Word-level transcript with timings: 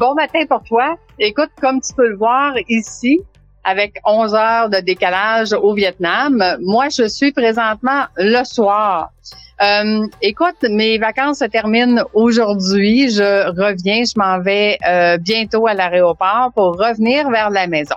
bon 0.00 0.14
matin 0.14 0.46
pour 0.48 0.62
toi. 0.62 0.96
Écoute, 1.18 1.50
comme 1.60 1.80
tu 1.82 1.92
peux 1.92 2.08
le 2.08 2.16
voir 2.16 2.54
ici, 2.68 3.20
avec 3.64 4.00
11 4.06 4.34
heures 4.34 4.70
de 4.70 4.78
décalage 4.78 5.52
au 5.52 5.74
Vietnam, 5.74 6.42
moi, 6.62 6.88
je 6.88 7.06
suis 7.06 7.32
présentement 7.32 8.06
le 8.16 8.42
soir. 8.44 9.10
Euh, 9.62 10.06
écoute, 10.22 10.56
mes 10.62 10.96
vacances 10.96 11.40
se 11.40 11.44
terminent 11.44 12.02
aujourd'hui. 12.14 13.10
Je 13.10 13.50
reviens, 13.50 14.02
je 14.04 14.14
m'en 14.16 14.40
vais 14.40 14.78
euh, 14.88 15.18
bientôt 15.18 15.66
à 15.66 15.74
l'aéroport 15.74 16.50
pour 16.54 16.78
revenir 16.78 17.28
vers 17.28 17.50
la 17.50 17.66
maison. 17.66 17.96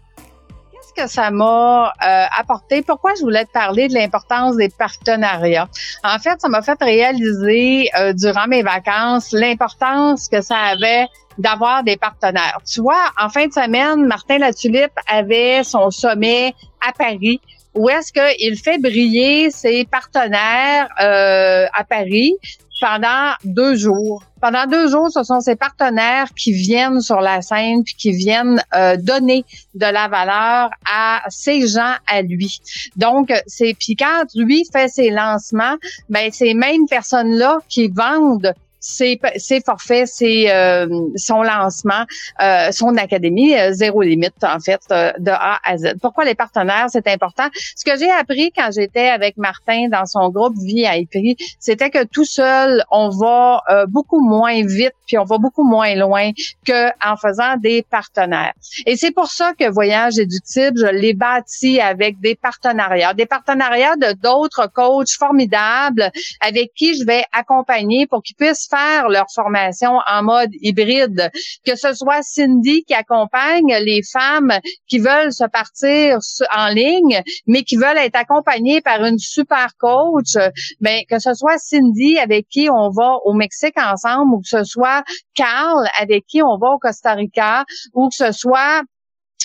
Que 0.95 1.07
ça 1.07 1.31
m'a 1.31 1.93
euh, 2.03 2.25
apporté? 2.37 2.81
Pourquoi 2.81 3.13
je 3.15 3.21
voulais 3.21 3.45
te 3.45 3.51
parler 3.51 3.87
de 3.87 3.93
l'importance 3.93 4.57
des 4.57 4.69
partenariats? 4.69 5.69
En 6.03 6.19
fait, 6.19 6.39
ça 6.39 6.49
m'a 6.49 6.61
fait 6.61 6.77
réaliser 6.81 7.89
euh, 7.97 8.13
durant 8.13 8.47
mes 8.47 8.61
vacances 8.61 9.31
l'importance 9.31 10.27
que 10.27 10.41
ça 10.41 10.57
avait 10.57 11.07
d'avoir 11.37 11.83
des 11.83 11.97
partenaires. 11.97 12.59
Tu 12.65 12.81
vois, 12.81 13.03
en 13.19 13.29
fin 13.29 13.47
de 13.47 13.53
semaine, 13.53 14.05
Martin 14.05 14.37
Latulippe 14.37 14.97
avait 15.07 15.63
son 15.63 15.89
sommet 15.91 16.53
à 16.85 16.91
Paris 16.91 17.39
où 17.73 17.89
est-ce 17.89 18.11
qu'il 18.11 18.57
fait 18.57 18.77
briller 18.77 19.49
ses 19.49 19.85
partenaires 19.85 20.89
euh, 21.01 21.67
à 21.73 21.83
Paris 21.83 22.35
pendant 22.81 23.33
deux 23.45 23.75
jours. 23.75 24.23
Pendant 24.41 24.65
deux 24.65 24.89
jours, 24.89 25.09
ce 25.11 25.23
sont 25.23 25.39
ses 25.39 25.55
partenaires 25.55 26.27
qui 26.35 26.51
viennent 26.51 26.99
sur 26.99 27.21
la 27.21 27.41
scène 27.41 27.83
puis 27.83 27.93
qui 27.95 28.11
viennent 28.11 28.61
euh, 28.73 28.97
donner 28.97 29.45
de 29.75 29.85
la 29.85 30.07
valeur 30.07 30.71
à 30.91 31.21
ces 31.29 31.67
gens 31.67 31.93
à 32.07 32.23
lui. 32.23 32.59
Donc, 32.95 33.31
c'est 33.45 33.75
puis 33.79 33.95
quand 33.95 34.23
lui 34.35 34.65
fait 34.73 34.87
ses 34.87 35.11
lancements, 35.11 35.77
ben 36.09 36.31
ces 36.31 36.55
mêmes 36.55 36.87
personnes 36.89 37.35
là 37.35 37.59
qui 37.69 37.87
vendent 37.87 38.53
ses, 38.81 39.19
forfaits, 39.63 40.07
ses, 40.07 40.49
euh, 40.49 40.87
son 41.15 41.43
lancement, 41.43 42.05
euh, 42.41 42.71
son 42.71 42.97
académie, 42.97 43.55
euh, 43.55 43.71
zéro 43.71 44.01
limite 44.01 44.43
en 44.43 44.59
fait, 44.59 44.81
de 44.89 45.31
A 45.31 45.59
à 45.63 45.77
Z. 45.77 45.93
Pourquoi 46.01 46.25
les 46.25 46.35
partenaires, 46.35 46.87
c'est 46.89 47.07
important? 47.07 47.47
Ce 47.75 47.85
que 47.85 47.97
j'ai 47.97 48.09
appris 48.09 48.51
quand 48.51 48.69
j'étais 48.75 49.07
avec 49.07 49.37
Martin 49.37 49.87
dans 49.89 50.05
son 50.05 50.29
groupe 50.29 50.55
VIP, 50.57 51.37
c'était 51.59 51.91
que 51.91 52.03
tout 52.05 52.25
seul, 52.25 52.83
on 52.89 53.09
va 53.09 53.61
beaucoup 53.87 54.19
moins 54.19 54.65
vite, 54.65 54.93
puis 55.05 55.17
on 55.17 55.25
va 55.25 55.37
beaucoup 55.37 55.63
moins 55.63 55.93
loin 55.95 56.31
que 56.65 56.87
en 57.05 57.15
faisant 57.17 57.57
des 57.57 57.83
partenaires. 57.83 58.53
Et 58.85 58.95
c'est 58.95 59.11
pour 59.11 59.27
ça 59.27 59.53
que 59.53 59.69
Voyage 59.69 60.17
Éductible, 60.17 60.79
je 60.79 60.87
l'ai 60.87 61.13
bâti 61.13 61.79
avec 61.79 62.19
des 62.19 62.35
partenariats, 62.35 63.13
des 63.13 63.25
partenariats 63.25 63.95
de 63.95 64.13
d'autres 64.13 64.67
coachs 64.73 65.11
formidables 65.11 66.11
avec 66.39 66.73
qui 66.73 66.97
je 66.97 67.05
vais 67.05 67.23
accompagner 67.31 68.07
pour 68.07 68.23
qu'ils 68.23 68.35
puissent 68.35 68.70
faire 68.73 69.09
leur 69.09 69.25
formation 69.33 69.99
en 70.07 70.23
mode 70.23 70.49
hybride, 70.61 71.29
que 71.65 71.75
ce 71.75 71.93
soit 71.93 72.21
Cindy 72.21 72.83
qui 72.83 72.93
accompagne 72.93 73.75
les 73.83 74.01
femmes 74.03 74.53
qui 74.87 74.99
veulent 74.99 75.33
se 75.33 75.45
partir 75.45 76.17
en 76.55 76.67
ligne, 76.69 77.21
mais 77.47 77.63
qui 77.63 77.75
veulent 77.75 77.97
être 77.97 78.15
accompagnées 78.15 78.81
par 78.81 79.03
une 79.03 79.19
super 79.19 79.69
coach, 79.77 80.35
ben 80.79 81.01
que 81.09 81.19
ce 81.19 81.33
soit 81.33 81.57
Cindy 81.57 82.17
avec 82.19 82.47
qui 82.49 82.69
on 82.69 82.89
va 82.89 83.17
au 83.25 83.33
Mexique 83.33 83.77
ensemble, 83.77 84.35
ou 84.35 84.41
que 84.41 84.47
ce 84.47 84.63
soit 84.63 85.03
Carl 85.35 85.87
avec 85.99 86.25
qui 86.27 86.41
on 86.41 86.57
va 86.57 86.69
au 86.71 86.79
Costa 86.79 87.13
Rica, 87.13 87.65
ou 87.93 88.09
que 88.09 88.15
ce 88.15 88.31
soit 88.31 88.81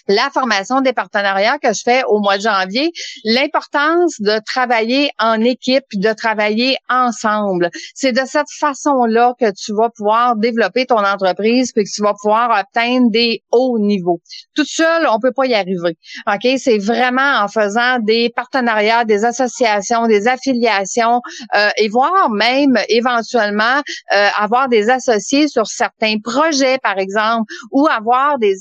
la 0.08 0.30
formation 0.32 0.80
des 0.80 0.92
partenariats 0.92 1.58
que 1.58 1.72
je 1.72 1.82
fais 1.84 2.02
au 2.08 2.20
mois 2.20 2.36
de 2.36 2.42
janvier, 2.42 2.92
l'importance 3.24 4.20
de 4.20 4.40
travailler 4.44 5.10
en 5.18 5.40
équipe, 5.40 5.84
de 5.94 6.12
travailler 6.12 6.76
ensemble. 6.88 7.70
C'est 7.94 8.12
de 8.12 8.22
cette 8.24 8.50
façon-là 8.58 9.34
que 9.38 9.50
tu 9.52 9.72
vas 9.74 9.90
pouvoir 9.90 10.36
développer 10.36 10.86
ton 10.86 11.04
entreprise 11.04 11.72
puis 11.72 11.84
que 11.84 11.90
tu 11.94 12.02
vas 12.02 12.14
pouvoir 12.20 12.50
atteindre 12.50 13.10
des 13.10 13.42
hauts 13.50 13.78
niveaux. 13.78 14.20
Tout 14.54 14.64
seul, 14.64 15.06
on 15.10 15.18
peut 15.18 15.32
pas 15.32 15.46
y 15.46 15.54
arriver. 15.54 15.96
OK, 16.26 16.58
c'est 16.58 16.78
vraiment 16.78 17.42
en 17.42 17.48
faisant 17.48 17.98
des 18.00 18.30
partenariats, 18.34 19.04
des 19.04 19.24
associations, 19.24 20.06
des 20.06 20.28
affiliations 20.28 21.20
euh, 21.54 21.68
et 21.76 21.88
voire 21.88 22.30
même 22.30 22.78
éventuellement 22.88 23.80
euh, 24.12 24.28
avoir 24.36 24.68
des 24.68 24.90
associés 24.90 25.48
sur 25.48 25.66
certains 25.66 26.16
projets 26.22 26.78
par 26.78 26.98
exemple 26.98 27.52
ou 27.70 27.86
avoir 27.86 28.38
des 28.38 28.58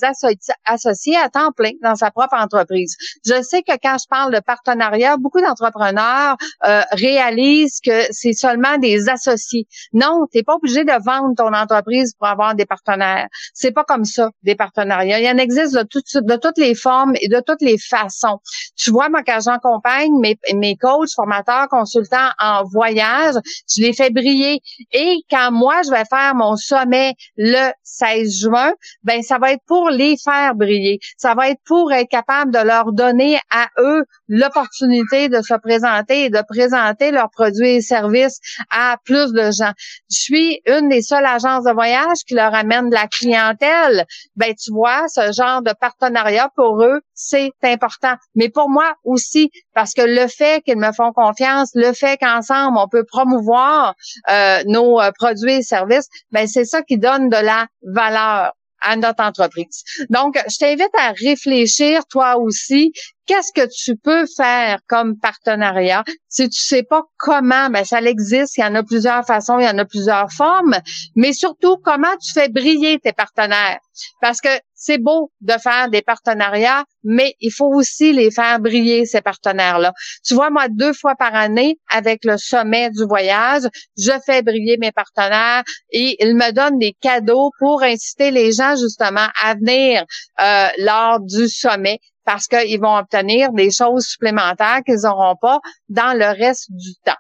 associés 0.66 1.18
à 1.18 1.30
temps 1.36 1.52
plein 1.52 1.72
dans 1.84 1.96
sa 1.96 2.12
propre 2.12 2.36
entreprise. 2.36 2.96
Je 3.26 3.42
sais 3.42 3.62
que 3.62 3.74
quand 3.82 3.98
je 4.02 4.08
parle 4.10 4.34
de 4.34 4.40
partenariat, 4.40 5.18
beaucoup 5.18 5.42
d'entrepreneurs 5.42 6.38
euh, 6.66 6.82
réalisent 6.92 7.80
que 7.84 8.06
c'est 8.12 8.34
seulement 8.34 8.78
des 8.78 9.10
associés. 9.10 9.68
Non, 9.94 10.26
tu 10.32 10.38
n'es 10.38 10.44
pas 10.44 10.56
obligé 10.56 10.84
de 10.84 11.04
vendre 11.04 11.36
ton 11.36 11.54
entreprise 11.54 12.14
pour 12.18 12.28
avoir 12.28 12.56
des 12.56 12.66
partenaires. 12.66 13.28
C'est 13.54 13.72
pas 13.72 13.84
comme 13.84 14.06
ça, 14.06 14.32
des 14.44 14.56
partenariats. 14.56 15.20
Il 15.20 15.26
y 15.26 15.30
en 15.30 15.38
existe 15.38 15.74
de, 15.76 15.84
de 15.84 16.36
toutes 16.38 16.58
les 16.58 16.76
formes 16.76 17.14
et 17.22 17.28
de 17.28 17.42
toutes 17.46 17.62
les 17.62 17.78
façons. 17.78 18.40
Tu 18.78 18.92
vois, 18.92 19.10
moi, 19.10 19.22
quand 19.26 19.40
j'accompagne 19.42 20.12
mes, 20.20 20.38
mes 20.54 20.76
coachs, 20.78 21.14
formateurs, 21.16 21.68
consultants 21.70 22.30
en 22.40 22.64
voyage, 22.64 23.36
je 23.76 23.82
les 23.82 23.94
fais 23.94 24.10
briller. 24.10 24.62
Et 24.92 25.18
quand 25.30 25.52
moi, 25.52 25.82
je 25.84 25.92
vais 25.92 26.06
faire 26.10 26.36
mon 26.36 26.56
sommet 26.56 27.14
le 27.38 27.72
16 27.84 28.40
juin, 28.42 28.72
ben 29.04 29.22
ça 29.22 29.38
va 29.38 29.52
être 29.52 29.64
pour 29.68 29.90
les 29.90 30.16
faire 30.24 30.56
briller 30.56 31.00
va 31.34 31.50
être 31.50 31.62
pour 31.66 31.92
être 31.92 32.10
capable 32.10 32.52
de 32.52 32.60
leur 32.60 32.92
donner 32.92 33.40
à 33.50 33.68
eux 33.80 34.04
l'opportunité 34.28 35.30
de 35.30 35.42
se 35.42 35.54
présenter 35.56 36.26
et 36.26 36.30
de 36.30 36.42
présenter 36.48 37.12
leurs 37.12 37.30
produits 37.30 37.76
et 37.76 37.82
services 37.82 38.40
à 38.70 38.98
plus 39.04 39.32
de 39.34 39.52
gens. 39.52 39.72
Je 40.12 40.18
suis 40.18 40.62
une 40.66 40.90
des 40.90 41.02
seules 41.02 41.26
agences 41.26 41.64
de 41.64 41.72
voyage 41.72 42.20
qui 42.28 42.34
leur 42.36 42.54
amène 42.54 42.90
de 42.90 42.96
la 42.96 43.08
clientèle. 43.08 44.06
Ben 44.36 44.54
tu 44.54 44.72
vois, 44.72 45.08
ce 45.08 45.32
genre 45.32 45.62
de 45.62 45.74
partenariat 45.80 46.50
pour 46.56 46.84
eux, 46.84 47.02
c'est 47.14 47.52
important. 47.64 48.14
Mais 48.36 48.50
pour 48.50 48.70
moi 48.70 48.94
aussi, 49.04 49.50
parce 49.74 49.94
que 49.94 50.02
le 50.02 50.28
fait 50.28 50.64
qu'ils 50.64 50.78
me 50.78 50.92
font 50.92 51.14
confiance, 51.14 51.72
le 51.74 51.94
fait 51.94 52.18
qu'ensemble 52.18 52.78
on 52.78 52.88
peut 52.88 53.06
promouvoir 53.06 53.96
euh, 54.30 54.64
nos 54.66 55.00
euh, 55.00 55.12
produits 55.18 55.56
et 55.56 55.62
services, 55.62 56.08
ben 56.32 56.48
c'est 56.48 56.66
ça 56.66 56.82
qui 56.82 56.98
donne 56.98 57.30
de 57.30 57.38
la 57.38 57.68
valeur 57.84 58.54
à 58.86 58.96
notre 58.96 59.24
entreprise. 59.24 59.84
Donc, 60.10 60.38
je 60.48 60.58
t'invite 60.58 60.94
à 60.98 61.12
réfléchir 61.12 62.06
toi 62.08 62.38
aussi. 62.38 62.94
Qu'est-ce 63.26 63.52
que 63.54 63.68
tu 63.68 63.96
peux 63.98 64.26
faire 64.38 64.80
comme 64.88 65.18
partenariat? 65.18 66.04
Si 66.28 66.48
tu 66.50 66.62
sais 66.62 66.84
pas 66.84 67.04
comment, 67.18 67.70
ben 67.70 67.84
ça 67.84 68.02
existe. 68.02 68.58
Il 68.58 68.62
y 68.62 68.64
en 68.64 68.76
a 68.76 68.84
plusieurs 68.84 69.26
façons, 69.26 69.58
il 69.58 69.66
y 69.66 69.70
en 69.70 69.78
a 69.78 69.86
plusieurs 69.86 70.32
formes. 70.32 70.76
Mais 71.16 71.34
surtout, 71.34 71.78
comment 71.78 72.16
tu 72.22 72.34
fais 72.34 72.50
briller 72.50 73.00
tes 73.00 73.14
partenaires? 73.14 73.80
Parce 74.22 74.42
que 74.42 74.50
c'est 74.76 74.98
beau 75.00 75.32
de 75.42 75.54
faire 75.54 75.90
des 75.90 76.02
partenariats, 76.02 76.84
mais 77.04 77.34
il 77.40 77.52
faut 77.52 77.74
aussi 77.74 78.14
les 78.14 78.30
faire 78.30 78.60
briller, 78.60 79.06
ces 79.06 79.22
partenaires-là. 79.22 79.94
Tu 80.24 80.36
vois, 80.36 80.50
moi, 80.52 80.68
deux 80.70 80.94
fois 80.94 81.16
par 81.16 81.34
année, 81.34 81.80
avec 81.90 82.26
le 82.26 82.38
sommet 82.38 82.92
du 82.92 83.06
voyage, 83.06 83.64
je 83.98 84.12
fais 84.26 84.44
briller 84.44 84.78
mes 84.78 84.92
partenaires 84.92 85.64
et 85.92 86.18
ils 86.24 86.36
me 86.36 86.52
donnent 86.52 86.78
des 86.78 86.94
cadeaux 87.02 87.52
pour 87.58 87.82
inciter 87.82 88.30
les 88.30 88.52
gens, 88.52 88.76
justement, 88.76 89.28
à 89.42 89.56
venir 89.56 90.04
euh, 90.42 90.68
lors 90.80 91.20
du 91.22 91.48
sommet 91.48 92.00
parce 92.26 92.48
qu'ils 92.48 92.80
vont 92.80 92.98
obtenir 92.98 93.52
des 93.54 93.72
choses 93.72 94.06
supplémentaires 94.06 94.82
qu'ils 94.86 95.02
n'auront 95.04 95.36
pas 95.36 95.60
dans 95.90 96.18
le 96.18 96.26
reste 96.26 96.68
du 96.72 96.96
temps. 97.06 97.14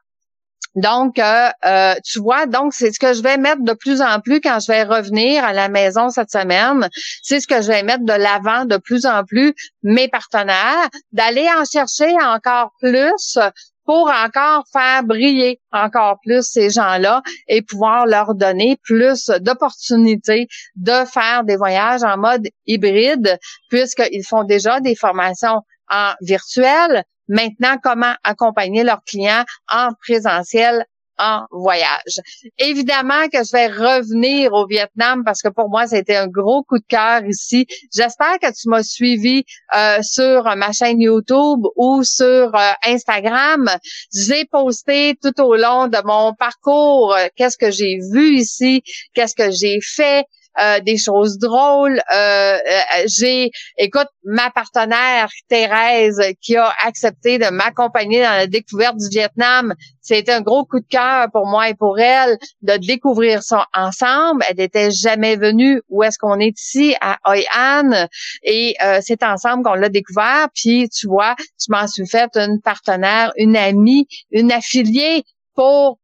Donc, 0.75 1.19
euh, 1.19 1.49
euh, 1.65 1.95
tu 2.03 2.19
vois, 2.19 2.47
donc 2.47 2.73
c'est 2.73 2.91
ce 2.91 2.99
que 2.99 3.13
je 3.13 3.21
vais 3.21 3.37
mettre 3.37 3.63
de 3.63 3.73
plus 3.73 4.01
en 4.01 4.19
plus 4.19 4.41
quand 4.41 4.59
je 4.59 4.67
vais 4.67 4.83
revenir 4.83 5.43
à 5.43 5.53
la 5.53 5.69
maison 5.69 6.09
cette 6.09 6.31
semaine. 6.31 6.89
C'est 7.23 7.39
ce 7.39 7.47
que 7.47 7.61
je 7.61 7.67
vais 7.67 7.83
mettre 7.83 8.03
de 8.03 8.11
l'avant 8.11 8.65
de 8.65 8.75
plus 8.75 9.05
en 9.05 9.23
plus 9.23 9.53
mes 9.83 10.09
partenaires, 10.09 10.89
d'aller 11.13 11.47
en 11.57 11.63
chercher 11.63 12.13
encore 12.21 12.71
plus 12.81 13.39
pour 13.85 14.09
encore 14.09 14.65
faire 14.71 15.03
briller 15.03 15.61
encore 15.71 16.19
plus 16.23 16.43
ces 16.43 16.69
gens-là 16.69 17.21
et 17.47 17.61
pouvoir 17.61 18.05
leur 18.05 18.35
donner 18.35 18.77
plus 18.83 19.27
d'opportunités 19.39 20.47
de 20.75 21.05
faire 21.05 21.43
des 21.43 21.55
voyages 21.55 22.03
en 22.03 22.17
mode 22.17 22.47
hybride 22.65 23.37
puisqu'ils 23.69 24.25
font 24.25 24.43
déjà 24.43 24.79
des 24.79 24.95
formations 24.95 25.61
en 25.89 26.13
virtuel, 26.21 27.03
Maintenant, 27.27 27.77
comment 27.81 28.13
accompagner 28.23 28.83
leurs 28.83 29.03
clients 29.03 29.45
en 29.71 29.89
présentiel 29.99 30.85
en 31.17 31.45
voyage. 31.51 32.19
Évidemment 32.57 33.27
que 33.31 33.43
je 33.43 33.51
vais 33.51 33.67
revenir 33.67 34.53
au 34.53 34.67
Vietnam 34.67 35.23
parce 35.23 35.41
que 35.41 35.49
pour 35.49 35.69
moi, 35.69 35.87
c'était 35.87 36.15
un 36.15 36.27
gros 36.27 36.63
coup 36.63 36.77
de 36.77 36.85
cœur 36.87 37.23
ici. 37.25 37.67
J'espère 37.93 38.39
que 38.39 38.47
tu 38.47 38.69
m'as 38.69 38.83
suivi 38.83 39.43
euh, 39.75 40.01
sur 40.01 40.43
ma 40.55 40.71
chaîne 40.71 41.01
YouTube 41.01 41.65
ou 41.75 42.03
sur 42.03 42.55
euh, 42.55 42.71
Instagram. 42.85 43.69
J'ai 44.13 44.45
posté 44.45 45.15
tout 45.21 45.41
au 45.41 45.55
long 45.55 45.87
de 45.87 45.97
mon 46.05 46.33
parcours 46.33 47.15
euh, 47.15 47.27
qu'est-ce 47.35 47.57
que 47.57 47.71
j'ai 47.71 47.97
vu 48.11 48.37
ici, 48.37 48.83
qu'est-ce 49.13 49.35
que 49.35 49.51
j'ai 49.51 49.79
fait, 49.81 50.25
euh, 50.61 50.79
des 50.79 50.97
choses 50.97 51.37
drôles. 51.37 52.01
Euh, 52.13 52.57
euh, 52.57 52.79
j'ai, 53.07 53.51
écoute, 53.77 54.07
ma 54.23 54.49
partenaire 54.51 55.27
Thérèse 55.49 56.21
qui 56.41 56.55
a 56.55 56.71
accepté 56.85 57.37
de 57.37 57.49
m'accompagner 57.49 58.21
dans 58.21 58.31
la 58.31 58.47
découverte 58.47 58.95
du 58.95 59.09
Vietnam. 59.09 59.73
C'était 60.01 60.31
un 60.31 60.39
gros 60.41 60.63
coup 60.63 60.79
de 60.79 60.87
cœur 60.89 61.27
pour 61.33 61.45
moi 61.45 61.69
et 61.69 61.73
pour 61.73 61.99
elle 61.99 62.37
de 62.61 62.77
découvrir 62.77 63.43
ça 63.43 63.65
ensemble. 63.73 64.45
Elle 64.47 64.57
n'était 64.57 64.91
jamais 64.91 65.35
venue. 65.35 65.81
Où 65.89 66.03
est-ce 66.03 66.17
qu'on 66.17 66.39
est 66.39 66.57
ici? 66.57 66.95
À 67.01 67.17
Hoi 67.25 67.43
An 67.53 68.07
et 68.43 68.75
c'est 69.01 69.23
ensemble 69.23 69.63
qu'on 69.63 69.73
l'a 69.73 69.89
découvert. 69.89 70.47
Puis 70.53 70.87
tu 70.89 71.07
vois, 71.07 71.35
je 71.59 71.65
m'en 71.69 71.87
suis 71.87 72.07
fait 72.07 72.29
une 72.35 72.61
partenaire, 72.61 73.31
une 73.35 73.57
amie, 73.57 74.07
une 74.31 74.51
affiliée 74.51 75.23
pour 75.55 75.99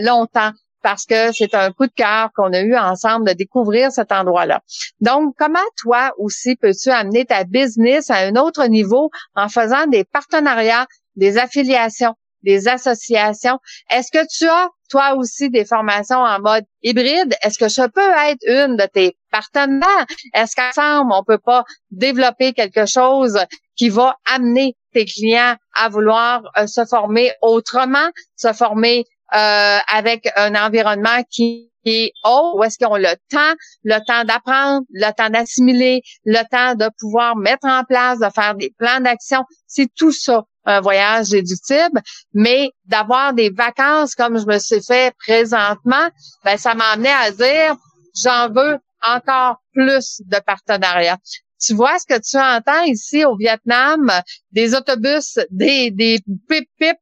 longtemps 0.00 0.52
parce 0.82 1.06
que 1.06 1.32
c'est 1.32 1.54
un 1.54 1.72
coup 1.72 1.86
de 1.86 1.92
cœur 1.92 2.30
qu'on 2.34 2.52
a 2.52 2.60
eu 2.60 2.76
ensemble 2.76 3.28
de 3.28 3.32
découvrir 3.32 3.92
cet 3.92 4.12
endroit-là. 4.12 4.60
Donc, 5.00 5.34
comment 5.38 5.58
toi 5.76 6.12
aussi 6.18 6.56
peux-tu 6.56 6.90
amener 6.90 7.24
ta 7.24 7.44
business 7.44 8.10
à 8.10 8.16
un 8.18 8.36
autre 8.36 8.66
niveau 8.66 9.10
en 9.34 9.48
faisant 9.48 9.86
des 9.86 10.04
partenariats, 10.04 10.86
des 11.16 11.38
affiliations, 11.38 12.14
des 12.42 12.68
associations? 12.68 13.58
Est-ce 13.90 14.10
que 14.10 14.26
tu 14.28 14.48
as 14.48 14.68
toi 14.90 15.14
aussi 15.16 15.48
des 15.48 15.64
formations 15.64 16.18
en 16.18 16.40
mode 16.40 16.64
hybride? 16.82 17.34
Est-ce 17.42 17.58
que 17.58 17.68
ça 17.68 17.88
peut 17.88 18.12
être 18.26 18.42
une 18.46 18.76
de 18.76 18.86
tes 18.92 19.16
partenaires? 19.30 20.06
Est-ce 20.34 20.54
qu'ensemble, 20.54 21.12
on 21.14 21.24
peut 21.24 21.38
pas 21.38 21.64
développer 21.90 22.52
quelque 22.52 22.86
chose 22.86 23.38
qui 23.76 23.88
va 23.88 24.16
amener 24.26 24.76
tes 24.92 25.06
clients 25.06 25.56
à 25.74 25.88
vouloir 25.88 26.42
euh, 26.58 26.66
se 26.66 26.84
former 26.84 27.32
autrement, 27.40 28.10
se 28.36 28.52
former 28.52 29.06
euh, 29.34 29.78
avec 29.88 30.28
un 30.36 30.54
environnement 30.54 31.22
qui 31.30 31.70
est 31.84 32.12
haut, 32.24 32.52
où 32.56 32.64
est-ce 32.64 32.78
qu'ils 32.78 32.86
ont 32.86 32.96
le 32.96 33.14
temps, 33.30 33.54
le 33.82 33.98
temps 34.06 34.24
d'apprendre, 34.24 34.84
le 34.92 35.10
temps 35.12 35.30
d'assimiler, 35.30 36.02
le 36.24 36.42
temps 36.50 36.74
de 36.74 36.90
pouvoir 36.98 37.36
mettre 37.36 37.66
en 37.66 37.82
place, 37.84 38.18
de 38.18 38.28
faire 38.34 38.54
des 38.54 38.72
plans 38.78 39.00
d'action. 39.00 39.42
C'est 39.66 39.88
tout 39.94 40.12
ça, 40.12 40.44
un 40.64 40.80
voyage 40.80 41.30
déductible, 41.30 42.00
mais 42.34 42.70
d'avoir 42.84 43.32
des 43.32 43.50
vacances 43.50 44.14
comme 44.14 44.38
je 44.38 44.46
me 44.46 44.58
suis 44.58 44.82
fait 44.82 45.14
présentement, 45.18 46.08
ben 46.44 46.56
ça 46.56 46.74
m'a 46.74 46.90
amené 46.90 47.10
à 47.10 47.30
dire, 47.30 47.76
j'en 48.22 48.48
veux 48.48 48.78
encore 49.02 49.56
plus 49.72 50.20
de 50.26 50.38
partenariats 50.38 51.18
tu 51.64 51.74
vois 51.74 51.98
ce 51.98 52.06
que 52.06 52.20
tu 52.20 52.36
entends 52.36 52.82
ici 52.82 53.24
au 53.24 53.36
Vietnam, 53.36 54.10
des 54.50 54.74
autobus, 54.74 55.38
des, 55.50 55.90
des 55.90 56.18
pip-pip, 56.48 56.96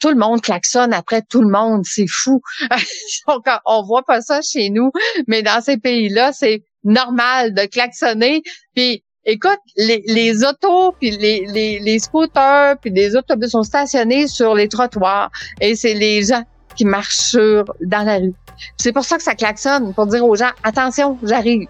tout 0.00 0.10
le 0.10 0.16
monde 0.16 0.40
klaxonne 0.40 0.92
après 0.92 1.22
tout 1.22 1.40
le 1.40 1.48
monde, 1.48 1.82
c'est 1.84 2.08
fou. 2.08 2.40
on 3.66 3.82
voit 3.82 4.04
pas 4.04 4.20
ça 4.20 4.40
chez 4.42 4.70
nous, 4.70 4.90
mais 5.26 5.42
dans 5.42 5.60
ces 5.60 5.76
pays-là, 5.76 6.32
c'est 6.32 6.62
normal 6.84 7.54
de 7.54 7.64
klaxonner. 7.66 8.42
Puis 8.74 9.04
écoute, 9.24 9.58
les, 9.76 10.44
autos, 10.44 10.92
puis 11.00 11.10
les 11.10 11.98
scooters, 11.98 12.76
puis 12.80 12.90
les 12.90 13.16
autobus 13.16 13.50
sont 13.50 13.62
stationnés 13.62 14.28
sur 14.28 14.54
les 14.54 14.68
trottoirs. 14.68 15.30
Et 15.60 15.74
c'est 15.76 15.94
les 15.94 16.24
gens 16.24 16.44
qui 16.74 16.84
marchent 16.84 17.16
sur, 17.16 17.64
dans 17.80 18.04
la 18.04 18.16
rue. 18.16 18.34
C'est 18.76 18.92
pour 18.92 19.04
ça 19.04 19.16
que 19.16 19.22
ça 19.22 19.34
klaxonne, 19.34 19.94
pour 19.94 20.06
dire 20.06 20.24
aux 20.24 20.36
gens, 20.36 20.50
attention, 20.62 21.18
j'arrive. 21.22 21.66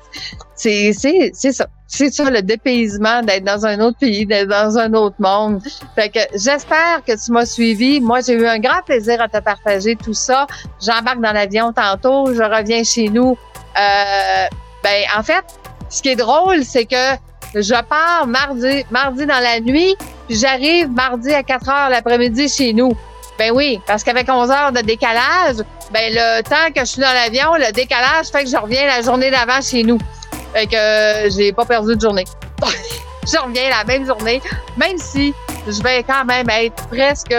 C'est, 0.54 0.92
c'est, 0.92 1.30
c'est 1.32 1.52
ça. 1.52 1.66
C'est 1.86 2.12
ça 2.12 2.28
le 2.28 2.42
dépaysement 2.42 3.22
d'être 3.22 3.44
dans 3.44 3.66
un 3.66 3.78
autre 3.80 3.98
pays, 3.98 4.26
d'être 4.26 4.48
dans 4.48 4.78
un 4.78 4.92
autre 4.94 5.16
monde. 5.20 5.62
Fait 5.94 6.08
que 6.08 6.18
j'espère 6.34 7.02
que 7.06 7.12
tu 7.12 7.30
m'as 7.30 7.46
suivi. 7.46 8.00
Moi, 8.00 8.20
j'ai 8.20 8.32
eu 8.32 8.46
un 8.46 8.58
grand 8.58 8.82
plaisir 8.84 9.20
à 9.20 9.28
te 9.28 9.38
partager 9.38 9.94
tout 9.94 10.14
ça. 10.14 10.46
J'embarque 10.84 11.20
dans 11.20 11.32
l'avion 11.32 11.72
tantôt, 11.72 12.34
je 12.34 12.42
reviens 12.42 12.82
chez 12.82 13.08
nous. 13.08 13.36
Euh, 13.78 14.46
ben, 14.82 15.04
en 15.16 15.22
fait, 15.22 15.44
ce 15.88 16.02
qui 16.02 16.08
est 16.08 16.16
drôle, 16.16 16.64
c'est 16.64 16.86
que 16.86 17.16
je 17.54 17.80
pars 17.84 18.26
mardi, 18.26 18.84
mardi 18.90 19.26
dans 19.26 19.40
la 19.40 19.60
nuit, 19.60 19.94
puis 20.26 20.36
j'arrive 20.36 20.90
mardi 20.90 21.32
à 21.32 21.42
4 21.42 21.68
heures 21.68 21.88
l'après-midi 21.90 22.48
chez 22.48 22.72
nous. 22.72 22.92
Ben 23.38 23.50
oui, 23.52 23.80
parce 23.86 24.04
qu'avec 24.04 24.28
11 24.28 24.50
heures 24.50 24.72
de 24.72 24.80
décalage, 24.80 25.56
ben 25.92 26.12
le 26.12 26.42
temps 26.42 26.72
que 26.74 26.80
je 26.80 26.84
suis 26.84 27.00
dans 27.00 27.12
l'avion, 27.12 27.54
le 27.54 27.72
décalage 27.72 28.26
fait 28.26 28.44
que 28.44 28.50
je 28.50 28.56
reviens 28.56 28.86
la 28.86 29.02
journée 29.02 29.30
d'avant 29.30 29.60
chez 29.60 29.82
nous. 29.82 29.98
Fait 30.52 30.66
que 30.66 30.76
euh, 30.76 31.30
j'ai 31.30 31.52
pas 31.52 31.64
perdu 31.64 31.96
de 31.96 32.00
journée. 32.00 32.24
je 33.26 33.38
reviens 33.38 33.70
la 33.70 33.84
même 33.84 34.06
journée, 34.06 34.40
même 34.76 34.98
si 34.98 35.34
je 35.66 35.82
vais 35.82 36.02
quand 36.04 36.24
même 36.24 36.48
être 36.48 36.86
presque 36.88 37.34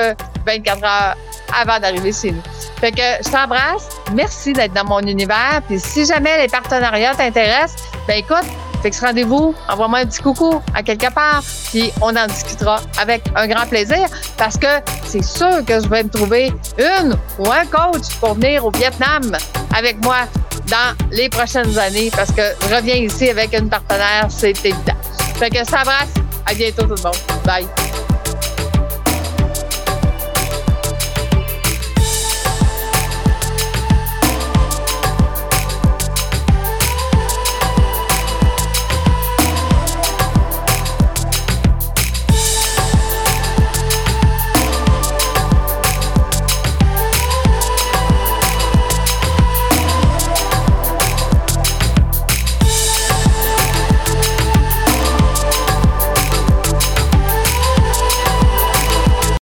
24 0.45 0.83
heures 0.83 1.15
avant 1.57 1.79
d'arriver 1.79 2.11
chez 2.11 2.31
nous. 2.31 2.41
Fait 2.79 2.91
que 2.91 3.23
je 3.23 3.31
t'embrasse. 3.31 3.87
Merci 4.13 4.53
d'être 4.53 4.73
dans 4.73 4.85
mon 4.85 4.99
univers. 4.99 5.61
Puis 5.67 5.79
si 5.79 6.05
jamais 6.05 6.41
les 6.41 6.47
partenariats 6.47 7.15
t'intéressent, 7.15 7.81
ben 8.07 8.17
écoute, 8.17 8.45
Fixe 8.85 9.01
rendez-vous, 9.01 9.55
envoie-moi 9.67 10.01
un 10.01 10.05
petit 10.05 10.21
coucou 10.21 10.61
à 10.75 10.83
quelque 10.83 11.11
part, 11.11 11.41
puis 11.71 11.91
on 12.03 12.15
en 12.15 12.27
discutera 12.27 12.79
avec 13.01 13.23
un 13.35 13.47
grand 13.47 13.65
plaisir 13.65 14.05
parce 14.37 14.57
que 14.57 14.67
c'est 15.07 15.23
sûr 15.23 15.65
que 15.65 15.81
je 15.81 15.89
vais 15.89 16.03
me 16.03 16.09
trouver 16.09 16.53
une 16.77 17.17
ou 17.39 17.51
un 17.51 17.65
coach 17.65 18.13
pour 18.19 18.35
venir 18.35 18.63
au 18.63 18.69
Vietnam 18.69 19.35
avec 19.75 20.03
moi 20.03 20.27
dans 20.67 20.95
les 21.09 21.29
prochaines 21.29 21.75
années 21.79 22.11
parce 22.15 22.31
que 22.31 22.43
je 22.69 22.75
reviens 22.75 22.97
ici 22.97 23.27
avec 23.27 23.57
une 23.57 23.69
partenaire, 23.69 24.27
c'est 24.29 24.51
évident. 24.63 24.93
Fait 25.39 25.49
que 25.49 25.65
ça 25.67 25.81
va. 25.83 26.05
À 26.45 26.53
bientôt 26.53 26.83
tout 26.83 26.93
le 26.95 27.01
monde. 27.01 27.17
Bye. 27.43 27.65